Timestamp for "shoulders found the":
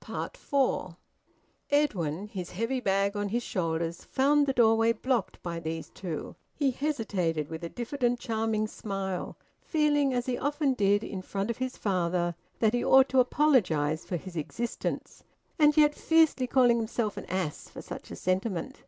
3.42-4.54